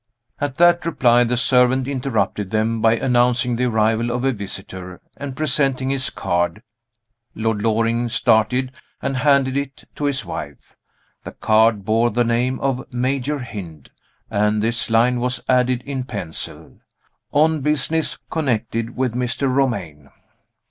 At 0.39 0.55
that 0.57 0.83
reply, 0.87 1.23
the 1.25 1.37
servant 1.37 1.87
interrupted 1.87 2.49
them 2.49 2.81
by 2.81 2.95
announcing 2.95 3.55
the 3.55 3.65
arrival 3.65 4.09
of 4.09 4.25
a 4.25 4.31
visitor, 4.31 4.99
and 5.15 5.35
presenting 5.37 5.91
his 5.91 6.09
card. 6.09 6.63
Lord 7.35 7.61
Loring 7.61 8.09
started, 8.09 8.71
and 8.99 9.17
handed 9.17 9.55
it 9.55 9.83
to 9.93 10.05
his 10.05 10.25
wife. 10.25 10.75
The 11.23 11.33
card 11.33 11.85
bore 11.85 12.09
the 12.09 12.23
name 12.23 12.59
of 12.61 12.91
"Major 12.91 13.37
Hynd," 13.41 13.91
and 14.27 14.63
this 14.63 14.89
line 14.89 15.19
was 15.19 15.43
added 15.47 15.83
in 15.83 16.05
pencil: 16.05 16.79
"On 17.31 17.61
business 17.61 18.17
connected 18.31 18.97
with 18.97 19.13
Mr. 19.13 19.47
Romayne." 19.55 20.09